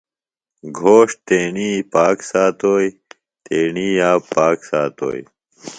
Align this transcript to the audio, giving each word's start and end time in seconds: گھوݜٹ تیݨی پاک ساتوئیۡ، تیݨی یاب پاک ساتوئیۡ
گھوݜٹ 0.77 1.09
تیݨی 1.27 1.71
پاک 1.93 2.17
ساتوئیۡ، 2.29 2.95
تیݨی 3.45 3.87
یاب 3.99 4.21
پاک 4.35 4.57
ساتوئیۡ 4.69 5.25